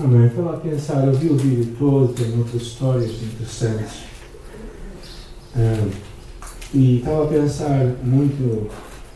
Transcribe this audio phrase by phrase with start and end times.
[0.00, 0.26] Amém.
[0.26, 4.02] Estava a pensar, eu vi o vídeo todo, tem muitas histórias interessantes.
[5.54, 5.88] Ah,
[6.74, 8.68] e estava a pensar muito,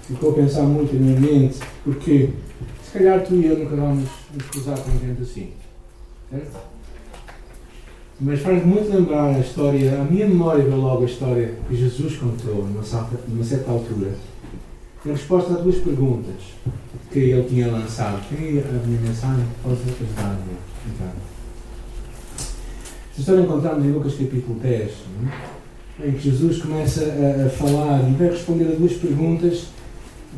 [0.07, 2.31] ficou a pensar muito na minha mente, porque
[2.85, 5.51] se calhar tu e eu nunca vamos nos cruzar com gente assim.
[6.31, 6.59] Certo?
[8.21, 12.65] Mas faz muito lembrar a história, a minha memória logo a história que Jesus contou
[12.65, 14.13] numa certa, numa certa altura,
[15.07, 16.37] em resposta a duas perguntas
[17.13, 18.21] que ele tinha lançado.
[18.29, 19.45] Tem a minha mensagem?
[19.63, 20.57] Pode ajudar-me.
[20.87, 21.13] Então,
[23.11, 24.91] esta história encontramos em Lucas capítulo 10,
[26.01, 26.09] é?
[26.09, 29.69] em que Jesus começa a, a, falar e vai responder a duas perguntas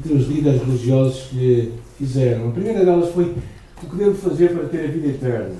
[0.02, 2.48] que os líderes religiosos lhe fizeram.
[2.48, 3.34] A primeira delas foi:
[3.82, 5.56] O que devo fazer para ter a vida eterna?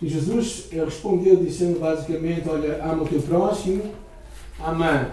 [0.00, 3.82] E Jesus respondeu dizendo basicamente: Olha, ama o teu próximo,
[4.64, 5.10] ama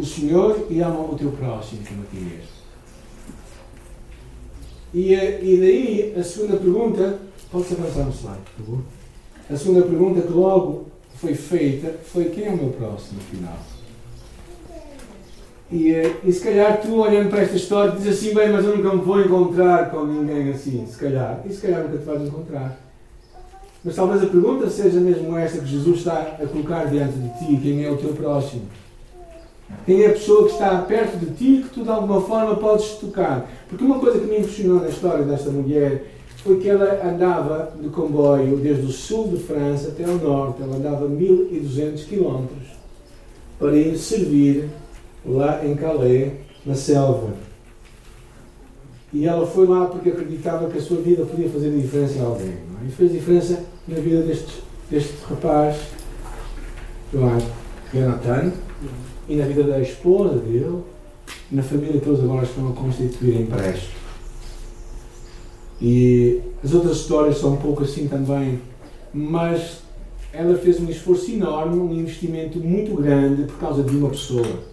[0.00, 2.60] o Senhor e ama o teu próximo como a ti mesmo.
[4.92, 8.80] E, eh, e daí a segunda pergunta Pode-se avançar no slide, por favor?
[9.50, 13.58] A segunda pergunta que logo foi feita foi quem é o meu próximo, afinal?
[15.68, 18.76] E, eh, e se calhar tu, olhando para esta história, dizes assim, bem, mas eu
[18.76, 21.42] nunca me vou encontrar com ninguém assim, se calhar.
[21.44, 22.78] E se calhar nunca te vais encontrar.
[23.84, 27.60] Mas talvez a pergunta seja mesmo esta que Jesus está a colocar diante de ti,
[27.60, 28.62] quem é o teu próximo?
[29.88, 33.50] É a pessoa que está perto de ti que tu de alguma forma podes tocar?
[33.68, 36.04] Porque uma coisa que me impressionou na história desta mulher
[36.36, 40.62] foi que ela andava de comboio desde o sul de França até ao norte.
[40.62, 42.68] Ela andava 1200 quilómetros
[43.58, 44.70] para ir servir
[45.26, 46.32] lá em Calais,
[46.64, 47.30] na selva.
[49.12, 52.48] E ela foi lá porque acreditava que a sua vida podia fazer diferença em alguém.
[52.48, 52.86] É?
[52.86, 55.76] E fez diferença na vida deste, deste rapaz,
[57.92, 58.52] Jonathan,
[59.30, 60.82] e na vida da esposa dele,
[61.52, 63.90] na família que eles agora estão a constituir em Presto.
[65.80, 68.60] E as outras histórias são um pouco assim também,
[69.14, 69.82] mas
[70.32, 74.64] ela fez um esforço enorme, um investimento muito grande por causa de uma pessoa.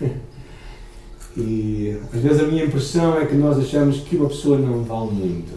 [1.36, 5.10] e às vezes a minha impressão é que nós achamos que uma pessoa não vale
[5.10, 5.52] muito.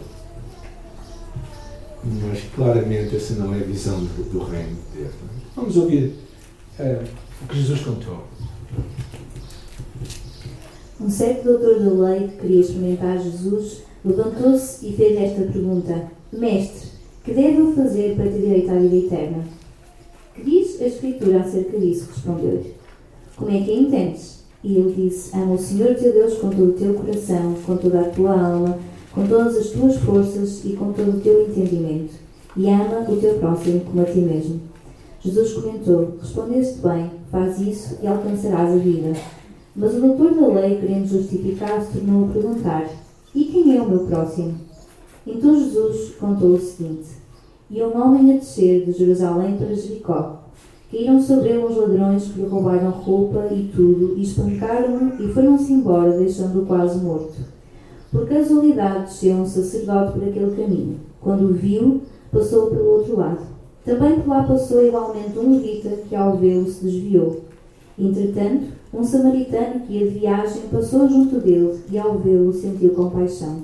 [2.04, 5.12] Mas claramente essa não é a visão do, do reino de Deus.
[5.12, 5.44] É?
[5.54, 6.24] Vamos ouvir
[6.78, 7.04] uh,
[7.42, 8.24] o que Jesus contou.
[11.00, 16.90] Um certo doutor da lei que queria experimentar Jesus Levantou-se e fez esta pergunta: Mestre,
[17.24, 19.44] que devo eu fazer para ter direito à vida eterna?
[20.34, 22.10] Que diz a Escritura acerca disso?
[22.12, 22.74] Respondeu-lhe:
[23.34, 24.44] Como é que a entendes?
[24.62, 28.02] E ele disse: Ama o Senhor teu Deus com todo o teu coração, com toda
[28.02, 28.78] a tua alma,
[29.10, 32.12] com todas as tuas forças e com todo o teu entendimento.
[32.54, 34.60] E ama o teu próximo como a ti mesmo.
[35.24, 39.12] Jesus comentou: Respondeste bem, faz isso e alcançarás a vida.
[39.74, 42.90] Mas o doutor da lei, querendo justificar-se, tornou a perguntar:
[43.34, 44.54] e quem é o meu próximo?
[45.26, 47.08] Então Jesus contou o seguinte:
[47.68, 50.44] E um homem a descer de Jerusalém para Jericó.
[50.88, 55.72] Caíram sobre ele os ladrões que lhe roubaram roupa e tudo, e espancaram-no e foram-se
[55.72, 57.34] embora, deixando-o quase morto.
[58.12, 61.00] Por casualidade desceu um sacerdote por aquele caminho.
[61.20, 63.53] Quando o viu, passou pelo outro lado.
[63.84, 67.42] Também por lá passou igualmente um levita que, ao vê-lo, se desviou.
[67.98, 73.62] Entretanto, um samaritano que ia de viagem passou junto dele e, ao vê-lo, sentiu compaixão.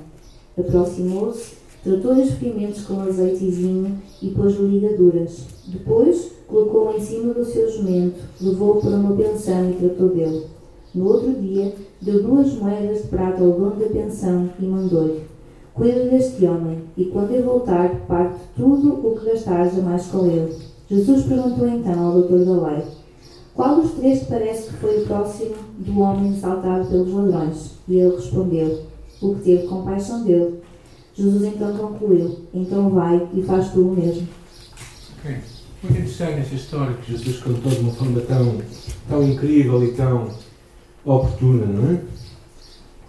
[0.59, 5.47] Aproximou-se, tratou-lhe os ferimentos com azeite e vinho e pôs-lhe ligaduras.
[5.67, 10.45] Depois, colocou-o em cima do seu jumento, levou-o para uma pensão e tratou dele.
[10.95, 11.73] No outro dia,
[12.03, 15.23] deu duas moedas de prata ao dono da pensão e mandou-lhe:
[15.81, 20.27] Cuida deste homem, e quando eu voltar, parte tudo o que gastares a mais com
[20.27, 20.55] ele.
[20.91, 22.85] Jesus perguntou então ao doutor da lei:
[23.55, 27.71] qual dos três parece que foi o próximo do homem assaltado pelos ladrões?
[27.89, 28.83] E ele respondeu:
[29.23, 30.61] O que teve compaixão dele.
[31.15, 34.29] Jesus então concluiu: Então vai e faz tu o mesmo.
[35.19, 35.39] Okay.
[35.83, 38.59] Muito interessante esta história que Jesus contou de uma forma tão,
[39.09, 40.29] tão incrível e tão
[41.07, 42.01] oportuna, não é?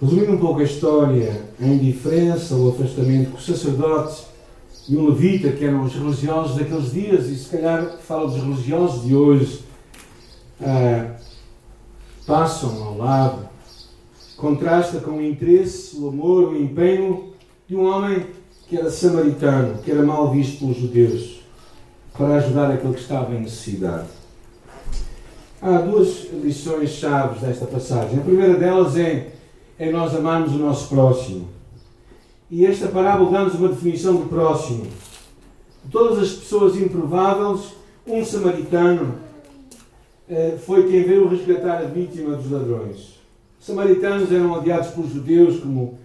[0.02, 4.26] Resumindo um pouco a história, a indiferença, o afastamento com os sacerdotes
[4.90, 9.06] e o levita, que eram os religiosos daqueles dias, e se calhar falo dos religiosos
[9.06, 9.64] de hoje,
[10.59, 11.18] ah,
[12.26, 13.48] passam ao lado,
[14.38, 17.34] contrasta com o interesse, o amor, o empenho
[17.68, 18.26] de um homem
[18.68, 21.42] que era samaritano, que era mal visto pelos judeus,
[22.18, 24.08] para ajudar aquele que estava em necessidade.
[25.62, 28.18] Há duas lições chaves desta passagem.
[28.18, 29.34] A primeira delas é,
[29.82, 31.48] é nós amarmos o nosso próximo.
[32.52, 34.84] E esta parábola dá-nos uma definição do próximo.
[35.84, 37.74] De todas as pessoas improváveis,
[38.06, 39.16] um samaritano
[40.30, 43.20] eh, foi quem veio resgatar a vítima dos ladrões.
[43.60, 45.98] Os samaritanos eram odiados pelos judeus como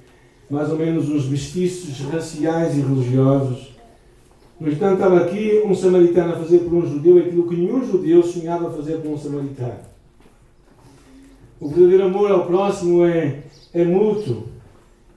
[0.48, 3.74] mais ou menos uns mestiços raciais e religiosos.
[4.58, 8.22] No entanto, estava aqui um samaritano a fazer por um judeu aquilo que nenhum judeu
[8.22, 9.95] sonhava fazer por um samaritano.
[11.60, 13.42] O verdadeiro amor ao próximo é,
[13.72, 14.44] é mútuo.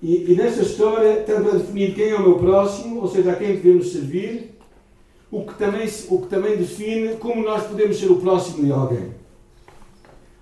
[0.02, 3.56] E, e nesta história, tanto definir quem é o meu próximo, ou seja, a quem
[3.56, 4.52] devemos servir,
[5.30, 9.12] o que, também, o que também define como nós podemos ser o próximo de alguém.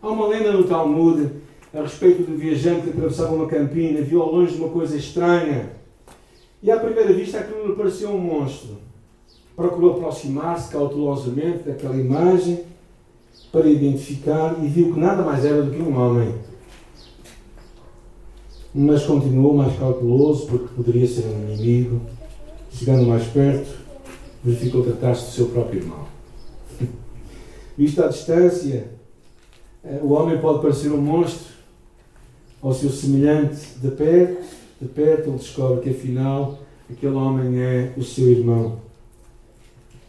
[0.01, 1.31] Há uma lenda no Talmud
[1.73, 5.71] a respeito do viajante que atravessava uma campina, viu ao longe uma coisa estranha.
[6.61, 8.77] E à primeira vista aquilo lhe pareceu um monstro.
[9.55, 12.63] Procurou aproximar-se cautelosamente daquela imagem
[13.51, 16.35] para identificar e viu que nada mais era do que um homem.
[18.73, 22.01] Mas continuou mais cauteloso porque poderia ser um inimigo.
[22.71, 23.69] Chegando mais perto,
[24.43, 26.05] verificou tratar-se do seu próprio irmão.
[27.77, 28.91] Visto à distância,
[29.83, 31.47] eh, o homem pode parecer um monstro
[32.61, 34.43] ao seu semelhante de perto,
[34.81, 36.59] de perto ele descobre que afinal
[36.89, 38.79] aquele homem é o seu irmão.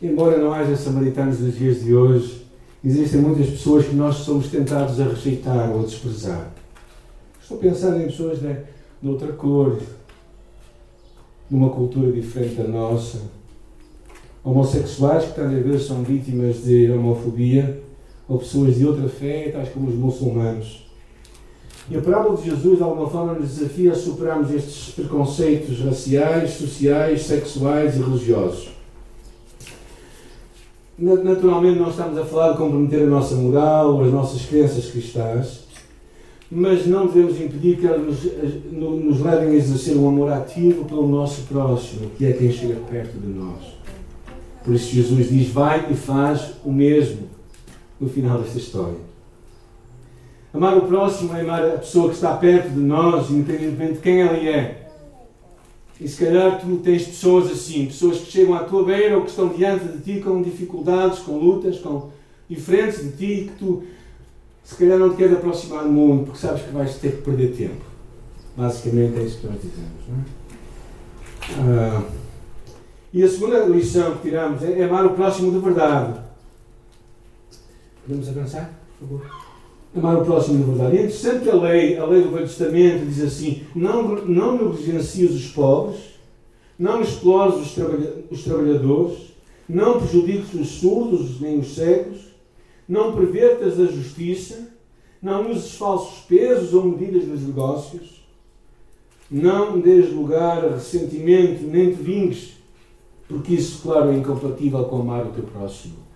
[0.03, 2.47] Embora não haja samaritanos nos dias de hoje,
[2.85, 6.53] existem muitas pessoas que nós somos tentados a rejeitar ou a desprezar.
[7.41, 8.55] Estou pensando em pessoas de,
[9.03, 9.79] de outra cor,
[11.51, 13.23] numa cultura diferente da nossa,
[14.45, 17.83] homossexuais que tantas vezes são vítimas de homofobia,
[18.29, 20.87] ou pessoas de outra fé, tais como os muçulmanos.
[21.91, 26.51] E a parábola de Jesus, de alguma forma, nos desafia a superarmos estes preconceitos raciais,
[26.51, 28.78] sociais, sexuais e religiosos.
[30.99, 35.61] Naturalmente, nós estamos a falar de comprometer a nossa moral, as nossas crenças cristãs,
[36.51, 38.01] mas não devemos impedir que elas
[38.73, 42.75] nos, nos levem a exercer um amor ativo pelo nosso próximo, que é quem chega
[42.91, 43.79] perto de nós.
[44.65, 47.29] Por isso, Jesus diz: Vai e faz o mesmo
[48.01, 49.09] no final desta história.
[50.53, 54.23] Amar o próximo é amar a pessoa que está perto de nós, independentemente de quem
[54.23, 54.88] ela é.
[56.01, 59.31] E se calhar tu tens pessoas assim, pessoas que chegam à tua beira ou que
[59.31, 62.11] estão diante de ti com dificuldades, com lutas, com
[62.49, 63.83] diferentes de ti, que tu
[64.63, 67.85] se calhar não te queres aproximar muito porque sabes que vais ter que perder tempo.
[68.57, 70.07] Basicamente é isso que nós dizemos.
[70.09, 70.39] Não é?
[71.59, 72.03] Ah,
[73.13, 76.21] e a segunda lição que tiramos é amar o próximo de verdade.
[78.07, 79.48] Podemos avançar, por favor?
[79.97, 80.97] Amar o próximo de verdade.
[80.97, 85.33] É interessante que a lei, a lei do Velho Testamento diz assim: não, não negligencias
[85.33, 85.99] os pobres,
[86.79, 89.19] não explores os, trabalha, os trabalhadores,
[89.69, 92.19] não prejudiques os surdos nem os cegos,
[92.87, 94.69] não pervertas a justiça,
[95.23, 98.23] não uses falsos pesos ou medidas nos negócios,
[99.31, 102.53] não dês lugar a ressentimento, nem te vingues,
[103.27, 106.08] porque isso, claro, é incompatível com amar o teu próximo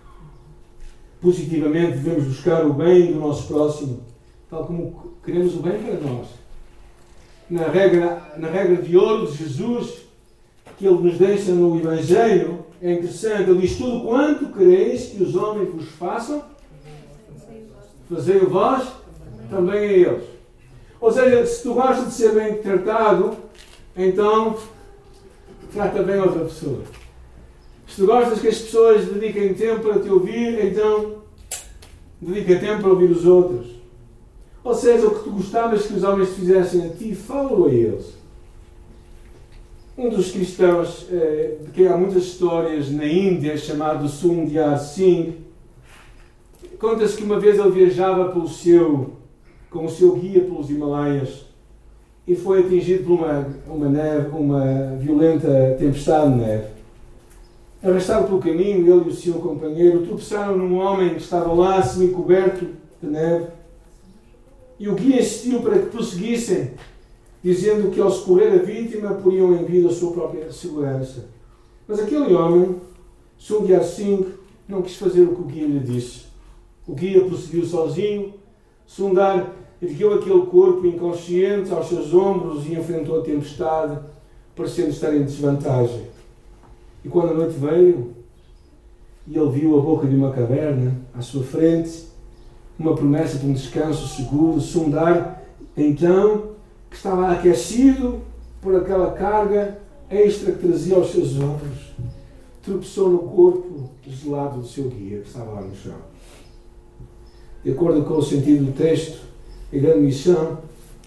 [1.23, 4.01] positivamente, devemos buscar o bem do nosso próximo,
[4.49, 6.27] tal como queremos o bem para nós.
[7.49, 10.01] Na regra, na regra de ouro de Jesus,
[10.77, 15.33] que ele nos deixa no Evangelho, é interessante, ele diz: Tudo quanto quereis que os
[15.35, 16.43] homens vos façam,
[18.09, 18.85] fazei o vós
[19.49, 20.23] também a eles.
[20.99, 23.37] Ou seja, se tu gostas de ser bem tratado,
[23.95, 24.57] então
[25.71, 26.81] trata bem outra pessoa.
[27.87, 31.23] Se tu gostas que as pessoas dediquem tempo para te ouvir, então
[32.21, 33.67] dedica tempo para ouvir os outros.
[34.63, 37.71] Ou seja, o que tu gostavas que os homens te fizessem a ti, fala a
[37.71, 38.13] eles.
[39.97, 45.33] Um dos cristãos, eh, de quem há muitas histórias na Índia, chamado Sundar Singh,
[46.79, 49.11] conta-se que uma vez ele viajava pelo seu,
[49.69, 51.45] com o seu guia pelos Himalaias
[52.25, 56.72] e foi atingido por uma, uma, neve, uma violenta tempestade de neve.
[57.83, 62.65] Arrastado pelo caminho, ele e o seu companheiro tropeçaram num homem que estava lá, semi-coberto
[63.01, 63.47] de neve.
[64.79, 66.71] E o guia insistiu para que prosseguissem,
[67.43, 71.25] dizendo que ao socorrer a vítima poriam em vida a sua própria segurança.
[71.85, 72.77] Mas aquele homem,
[73.37, 74.27] Sungyar Singh,
[74.65, 76.23] não quis fazer o que o guia lhe disse.
[76.87, 78.33] O guia prosseguiu sozinho.
[78.85, 83.99] Sundar ergueu aquele corpo inconsciente aos seus ombros e enfrentou a tempestade,
[84.55, 86.13] parecendo estar em desvantagem.
[87.03, 88.13] E quando a noite veio,
[89.27, 92.07] e ele viu a boca de uma caverna à sua frente,
[92.77, 95.43] uma promessa de um descanso seguro, sondar,
[95.75, 96.51] então,
[96.89, 98.21] que estava aquecido
[98.61, 99.79] por aquela carga
[100.09, 101.93] extra que trazia aos seus ombros,
[102.61, 105.95] tropeçou no corpo gelado do seu guia, que estava lá no chão.
[107.63, 109.21] De acordo com o sentido do texto,
[109.71, 110.59] a grande missão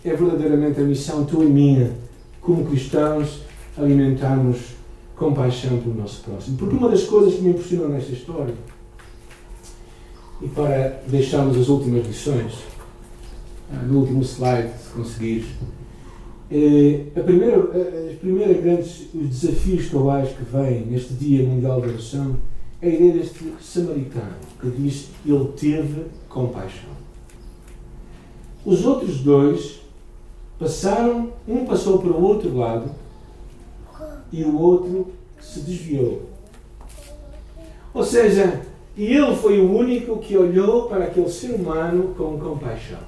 [0.05, 1.93] é verdadeiramente a missão tua e minha,
[2.41, 3.43] como cristãos,
[3.77, 4.76] alimentarmos
[5.17, 6.57] compaixão pelo nosso próximo.
[6.59, 8.55] Porque uma das coisas que me impressionou nesta história,
[10.43, 12.53] e para deixarmos as últimas lições,
[13.73, 15.47] ah, no último slide, se conseguires,
[16.49, 17.59] É, a primeira,
[18.09, 22.37] as primeiras grandes os desafios que eu acho que vêm neste Dia Mundial da Oração
[22.81, 26.91] é a ideia deste samaritano que diz ele teve compaixão.
[28.65, 29.81] Os outros dois
[30.57, 32.93] passaram, um passou para o outro lado
[34.33, 36.23] e o outro se desviou.
[37.93, 38.63] Ou seja,
[38.97, 42.99] ele foi o único que olhou para aquele ser humano com compaixão.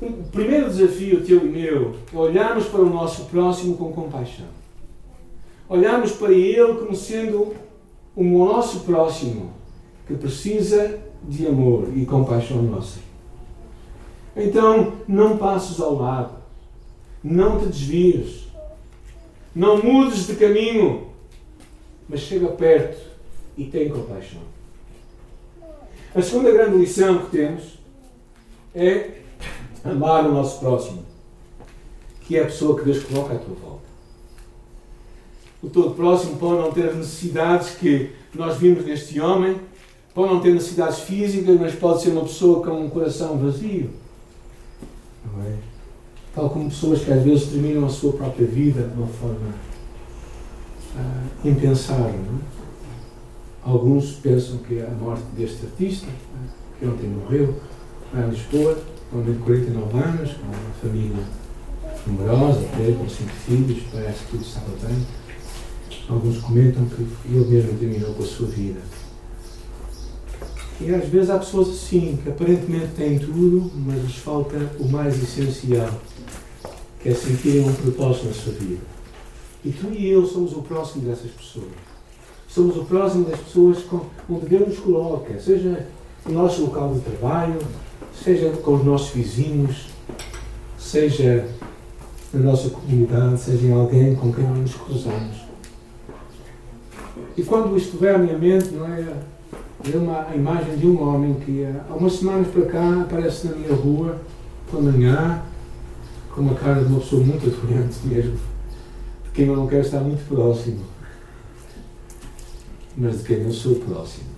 [0.00, 4.46] O primeiro desafio teu e meu é olharmos para o nosso próximo com compaixão.
[5.68, 7.54] Olharmos para ele como sendo
[8.16, 9.50] o nosso próximo
[10.06, 12.98] que precisa de amor e compaixão nossa.
[14.34, 16.34] Então, não passes ao lado.
[17.22, 18.49] Não te desvies.
[19.54, 21.08] Não mudes de caminho.
[22.08, 23.00] Mas chega perto
[23.56, 24.40] e tem compaixão.
[26.14, 27.78] A segunda grande lição que temos
[28.74, 29.20] é
[29.84, 31.04] amar o nosso próximo,
[32.22, 33.84] que é a pessoa que Deus coloca à tua volta.
[35.62, 39.60] O todo próximo pode não ter as necessidades que nós vimos neste homem,
[40.14, 43.90] pode não ter necessidades físicas, mas pode ser uma pessoa com um coração vazio.
[45.24, 45.69] Não é?
[46.34, 49.48] Tal como pessoas que às vezes terminam a sua própria vida de uma forma
[50.96, 52.06] uh, impensável.
[52.06, 52.60] É?
[53.62, 56.06] Alguns pensam que a morte deste artista,
[56.78, 57.54] que ontem morreu,
[58.14, 58.78] lá em Lisboa,
[59.12, 61.24] homem de 49 anos, com uma família
[62.06, 62.60] numerosa,
[62.98, 65.06] com cinco filhos, parece que tudo estava bem.
[66.08, 68.80] Alguns comentam que ele mesmo terminou com a sua vida.
[70.80, 75.22] E às vezes há pessoas assim, que aparentemente têm tudo, mas lhes falta o mais
[75.22, 75.90] essencial,
[77.00, 78.80] que é sentirem um propósito na sua vida.
[79.62, 81.68] E tu e eu somos o próximo dessas pessoas.
[82.48, 85.86] Somos o próximo das pessoas com, onde Deus nos coloca, seja
[86.26, 87.58] no nosso local de trabalho,
[88.24, 89.88] seja com os nossos vizinhos,
[90.78, 91.46] seja
[92.32, 95.36] na nossa comunidade, seja em alguém com quem nos cruzamos.
[97.36, 99.06] E quando isto vem à minha mente, não é?
[99.82, 103.56] É uma, a imagem de um homem que há umas semanas para cá aparece na
[103.56, 104.20] minha rua,
[104.70, 105.42] pela manhã,
[106.34, 108.38] com uma cara de uma pessoa muito doente mesmo,
[109.24, 110.80] de quem eu não quero estar muito próximo,
[112.96, 114.30] mas de quem eu sou próximo.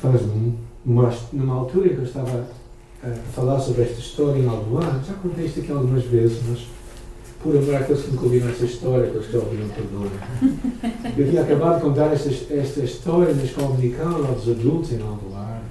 [0.00, 2.46] faz-me numa, altura em que eu estava
[3.02, 6.66] a falar sobre esta história em Aldoar, já contei isto aqui algumas vezes, mas
[7.42, 10.10] por amor àqueles que nunca ouviram esta história, aqueles que já ouviram, perdoem.
[11.16, 15.62] Eu tinha acabado de contar esta, esta história na escola dominical aos adultos em Aldoar.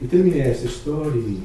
[0.00, 1.42] E terminei esta história e,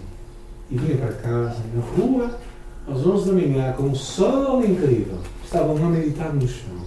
[0.72, 2.40] e para casa, na rua,
[2.88, 5.20] às 11 da manhã, com um sol incrível.
[5.44, 6.87] Estavam lá meditar no chão.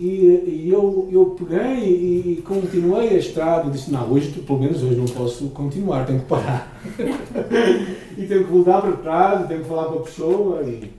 [0.00, 4.58] E, e, eu, eu peguei e, e, continuei a estrada e disse, não, hoje, pelo
[4.58, 6.74] menos hoje não posso continuar, tenho que parar.
[8.16, 10.62] e tenho que voltar para trás, tenho que falar com a pessoa.
[10.62, 10.90] E,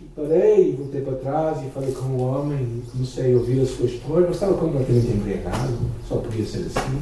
[0.00, 3.60] e parei, e voltei para trás e falei com o homem e comecei a ouvir
[3.60, 4.24] a sua história.
[4.24, 5.78] Eu estava completamente embriagado,
[6.08, 6.98] só podia ser assim.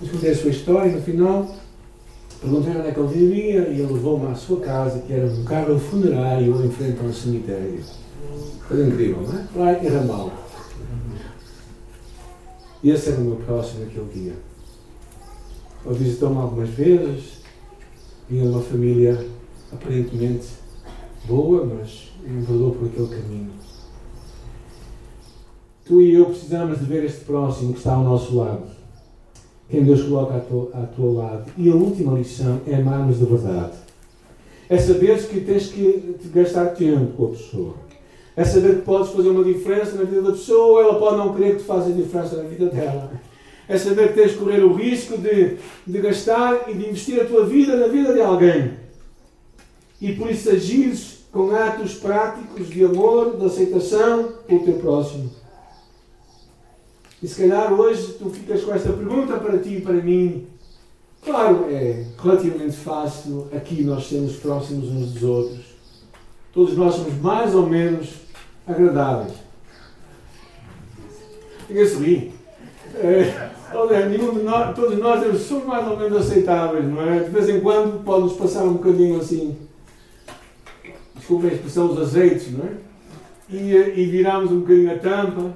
[0.00, 1.56] Mas contei a sua história e no final
[2.40, 5.42] perguntei onde é que ele vivia e ele levou-me à sua casa, que era um
[5.42, 8.05] carro funerário em frente a um cemitério.
[8.68, 9.46] Coisa incrível, não é?
[9.54, 10.32] Lá em Ramal.
[12.82, 14.34] E esse era o meu próximo naquele dia.
[15.84, 17.42] Ele visitou-me algumas vezes,
[18.28, 19.24] vinha de uma família
[19.72, 20.48] aparentemente
[21.26, 23.52] boa, mas enverdou por aquele caminho.
[25.84, 28.66] Tu e eu precisamos de ver este próximo que está ao nosso lado.
[29.70, 31.52] Quem Deus coloca ao teu, ao teu lado.
[31.56, 33.76] E a última lição é amarmos de verdade.
[34.68, 37.85] É saberes que tens que gastar tempo com a pessoa
[38.36, 41.34] é saber que podes fazer uma diferença na vida da pessoa, ou ela pode não
[41.34, 43.10] querer que tu faças diferença na vida dela.
[43.66, 47.24] É saber que tens de correr o risco de, de gastar e de investir a
[47.24, 48.74] tua vida na vida de alguém.
[50.00, 55.30] E por isso agires com atos práticos de amor, de aceitação pelo teu próximo.
[57.22, 60.46] E se calhar hoje tu ficas com esta pergunta para ti e para mim.
[61.24, 65.64] Claro, é relativamente fácil aqui nós sermos próximos uns dos outros.
[66.52, 68.25] Todos nós somos mais ou menos
[68.66, 69.46] agradáveis.
[71.68, 72.32] Ninguém.
[72.94, 77.20] É, olha, nenhum de nós, todos nós somos mais ou menos aceitáveis, não é?
[77.20, 79.56] De vez em quando pode-nos passar um bocadinho assim,
[81.14, 82.72] desculpem a expressão, os azeites, não é?
[83.50, 85.52] E, e viramos um bocadinho a tampa,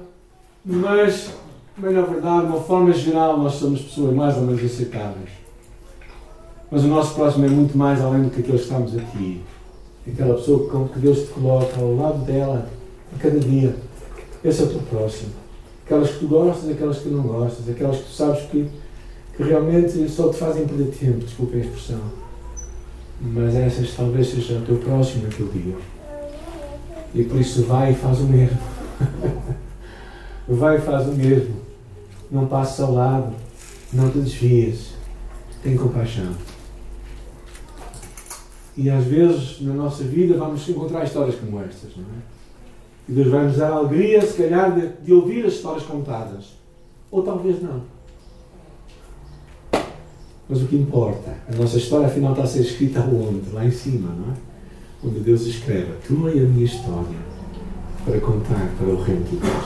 [0.63, 1.31] mas,
[1.77, 5.29] mas na verdade, de uma forma geral, nós somos pessoas mais ou menos aceitáveis.
[6.69, 9.41] Mas o nosso próximo é muito mais além do que aqueles que estamos aqui.
[10.07, 12.69] Aquela pessoa que Deus te coloca ao lado dela
[13.13, 13.75] a cada dia.
[14.43, 15.31] Esse é o teu próximo.
[15.85, 18.69] Aquelas que tu gostas, aquelas que não gostas, aquelas que tu sabes que
[19.35, 22.01] que realmente só te fazem perder tempo, desculpa a expressão.
[23.19, 25.75] Mas essas talvez seja o teu próximo naquele dia.
[27.13, 28.57] E por isso vai e faz o mesmo.
[30.47, 31.55] vai e faz o mesmo.
[32.29, 33.33] Não passes ao lado,
[33.93, 34.91] não te desvias.
[35.63, 36.35] Tem compaixão.
[38.75, 42.40] E às vezes na nossa vida vamos encontrar histórias como estas, não é?
[43.07, 46.53] E Deus vai nos dar a alegria, se calhar, de, de ouvir as histórias contadas.
[47.09, 47.81] Ou talvez não.
[50.47, 53.49] Mas o que importa, a nossa história afinal está a ser escrita onde?
[53.51, 54.37] Lá em cima, não é?
[55.03, 57.31] Onde Deus escreve a tua e a minha história
[58.05, 59.63] para contar para o reino de Deus.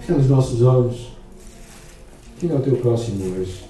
[0.00, 1.12] Fecha os nossos olhos.
[2.38, 3.64] Quem é o teu próximo hoje?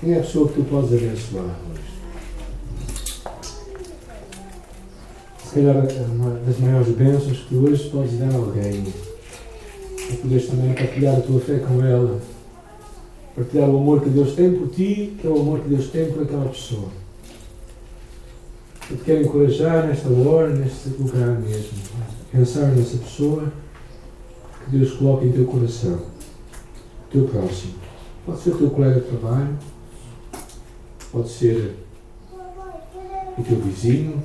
[0.00, 1.97] Quem é a pessoa que tu podes abençoar hoje?
[5.58, 8.84] Calhar uma das maiores bênçãos que hoje podes dar a alguém
[10.10, 12.20] é poderes também partilhar a tua fé com ela
[13.34, 16.10] partilhar o amor que Deus tem por ti, que é o amor que Deus tem
[16.10, 16.88] por aquela pessoa.
[18.90, 21.78] Eu te quero encorajar nesta hora, neste lugar mesmo.
[22.32, 23.52] Pensar nessa pessoa
[24.64, 27.74] que Deus coloca em teu coração, o teu próximo.
[28.26, 29.56] Pode ser o teu colega de trabalho,
[31.12, 31.76] pode ser
[33.36, 34.20] o teu vizinho,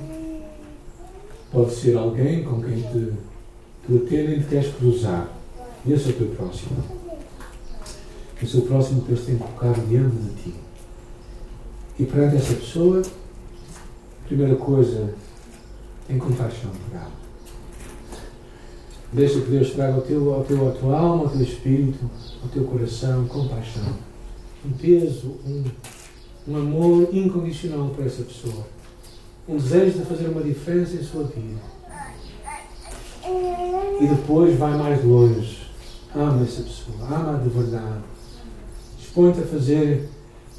[1.54, 3.12] pode ser alguém com quem te,
[3.86, 5.32] te atendem e te queres cruzar.
[5.88, 7.04] Esse é o teu próximo
[8.44, 10.54] o seu próximo que Deus tem colocado diante de ti.
[11.98, 13.02] E perante essa pessoa,
[14.26, 15.14] primeira coisa,
[16.06, 17.12] tem compaixão por ela.
[19.12, 22.10] Deixa que Deus traga ao teu, ao teu, à tua alma, ao teu espírito,
[22.42, 23.94] ao teu coração, compaixão.
[24.66, 25.64] Um peso, um,
[26.48, 28.66] um amor incondicional por essa pessoa.
[29.48, 31.60] Um desejo de fazer uma diferença em sua vida.
[34.00, 35.64] E depois vai mais longe.
[36.14, 38.14] Ama essa pessoa, ama de verdade
[39.14, 40.08] dispõe-te a fazer,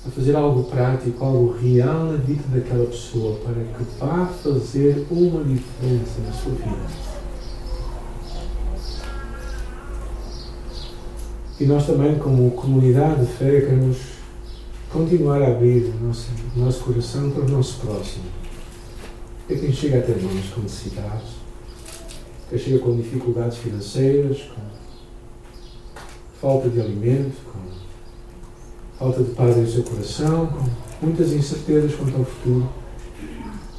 [0.07, 5.43] a fazer algo prático, algo real na vida daquela pessoa para que vá fazer uma
[5.43, 7.15] diferença na sua vida.
[11.59, 13.97] E nós também, como comunidade de fé, queremos
[14.89, 18.34] continuar a abrir o nosso, o nosso coração para o nosso próximo.
[19.47, 21.35] É quem chega a ter nós com necessidades,
[22.49, 24.61] quem chega com dificuldades financeiras, com
[26.41, 27.59] falta de alimento, com
[28.97, 32.69] falta de paz em seu coração, com muitas incertezas quanto ao futuro.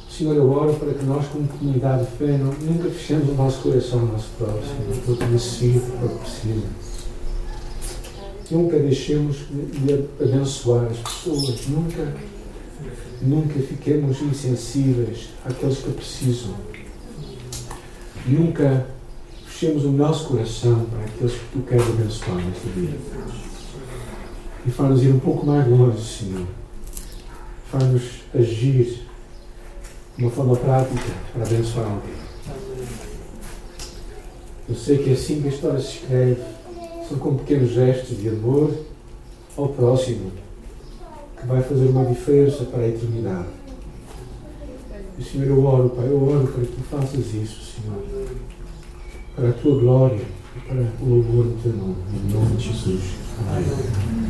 [0.09, 3.61] Senhor, eu oro para que nós, como comunidade de fé, não, nunca fechemos o nosso
[3.61, 6.67] coração ao nosso próximo, todo necessita, todo precisa.
[8.49, 12.15] Nunca deixemos de abençoar as pessoas, nunca,
[13.21, 16.53] nunca fiquemos insensíveis àqueles que precisam.
[18.25, 18.87] Nunca
[19.45, 22.97] fechemos o nosso coração para aqueles que tu queres abençoar nesta vida
[24.65, 26.45] e faz-nos ir um pouco mais longe, Senhor.
[27.71, 28.03] Faz-nos
[28.35, 29.01] agir
[30.17, 32.17] de uma forma prática para abençoar alguém.
[34.67, 36.41] Eu sei que é assim que a história se escreve.
[37.07, 38.77] São com pequenos gestos de amor
[39.55, 40.31] ao próximo
[41.39, 43.47] que vai fazer uma diferença para a eternidade.
[45.17, 48.03] E, Senhor, eu oro, Pai, eu oro para que tu faças isso, Senhor.
[49.35, 50.21] Para a tua glória
[50.55, 51.95] e para o louvor do teu nome.
[52.13, 53.15] Em nome de Jesus.
[53.47, 54.26] Amém.